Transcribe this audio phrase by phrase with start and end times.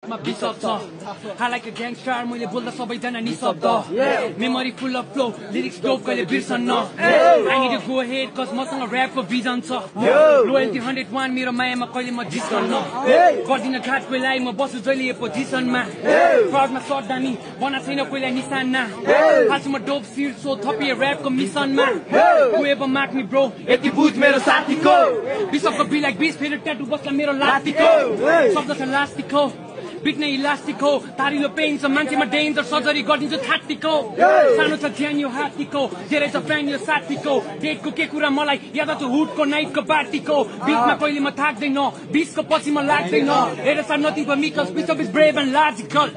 [0.00, 0.64] Bishop छ।
[1.36, 3.66] हालाक ग्याङस्टार मैले बोल्दा सबैजना निशब्द।
[4.40, 9.22] Memory full of flow lyrics dope कहिले बिर्सन्न I need go head cause मसँग ऱ्यापको
[9.60, 9.70] छ।
[10.48, 12.74] लोयल्टी हन्ड्रेड वान मेरो मायामा कहिले म जिस्कन्न
[13.44, 15.82] गर्दिन घाट कोहीलाई म बस्छु जहिले पोजिसनमा
[16.48, 18.82] फ्रडमा सर्ट दामी बना छैन कोहीलाई निशानमा।
[19.52, 21.86] आज म डोप सिर सो थपिए ऱ्यापको मिसनमा।
[22.56, 24.96] गएब माग्ने ब्रो यति बुझ मेरो साथीको।
[25.52, 27.90] बिसपको बिलाक बिस फेरि ट्याटु बस्ला मेरो लातीको
[28.56, 29.44] शब्द छ लास्टिको
[30.04, 33.94] बिग्ने इलास्टिक हो तारिलो पेन छ मान्छेमा डेन्जर सर्जरी गरिदिन्छु थाटीको
[34.56, 38.90] सानो छ ज्यान यो हात्तीको धेरै छ फ्यान यो साथीको डेटको के कुरा मलाई याद
[39.00, 40.36] छ हुडको नाइटको पार्टीको
[40.66, 41.78] बिचमा कहिले म थाक्दैन
[42.12, 46.08] बिचको पछि म लाग्दैन हेर सर नथिङ फर मिकल बिच of is brave and logical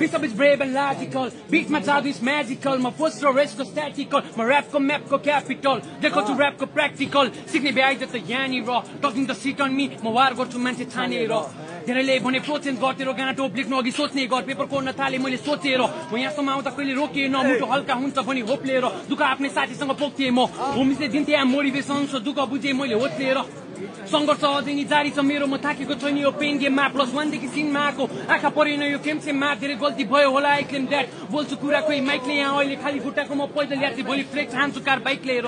[0.00, 4.22] beach of is brave and logical बिचमा जादु इज म्याजिकल म फर्स्ट र रेस्टको स्ट्याटिकल
[4.38, 8.70] म ऱ्यापको म्यापको क्यापिटल देखाउँछु ऱ्यापको प्र्याक्टिकल सिक्ने भ्याइज त यहाँनिर
[9.02, 11.36] talking the shit on me म वार गर्छु मान्छे छानेर
[11.86, 15.80] धेरैले भने प्रोचेन्ज गर्थेर गाँटो लेख्नु अघि सोच्ने घर पेपर कोर्न थाले मैले सोचेर
[16.12, 20.30] म यहाँसम्म आउँदा कहिले रोकिएन मुटु हल्का हुन्छ भनी होप लिएर दुःख आफ्नै साथीसँग पोख्थेँ
[20.30, 23.38] म। होमिसले दिन्थे मोटिभेसन दुःख बुझेँ मैले होत्लिएर
[24.12, 28.04] सङ्घर्ष अझै जारी छ मेरो म थाकेको छैन यो पेन गेममा प्लस वानदेखि सिनमा आएको
[28.34, 32.34] आँखा परेन यो गेमसेममा धेरै गल्ती भयो होला आई क्लेम द्याट बोल्छु कुरा कोही माइकले
[32.34, 35.46] यहाँ अहिले खाली खुट्टाको म पैदल यात्री भोलि फ्लेक्स हान्छु कार बाइक लिएर।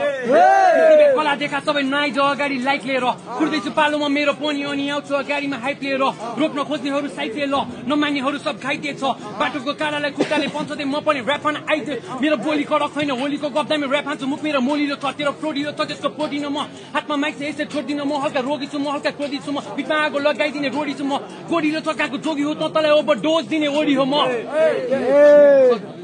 [1.17, 3.07] कला देखा सबै नआइज अगाडि लाइक लिएर।
[3.39, 6.03] कुर्दैछु पालोमा मेरो पोनी अनि आउँछु अगाडिमा हाइप लिएर।
[6.41, 9.05] रोक्न खोज्नेहरू साइडले ल नमान्नेहरू सब घाइते छ
[9.41, 13.87] बाटोको कालालाई खुट्टाले पन्छदै म पनि ऱ्याप हान आइदिए मेरो बोली कडक छैन होलीको गब्दामी
[13.93, 16.59] ऱ्याप हान्छु। मुख मेरो मोलिलो छ तेरो फ्लोडिलो छ त्यसको प्रोटिन म।
[16.95, 19.97] हातमा माइक छ यसै छोडिदिन म। हल्का रोगी छु म हल्का क्रोधी छु म बिचमा
[20.05, 21.13] आगो लगाइदिने रोडी छु म
[21.53, 24.15] गोडीलो चक्काको जोगी हो त तँलाई ओभर डोज दिने ओडी हो म।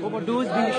[0.04, 0.70] ओभर डोज दिने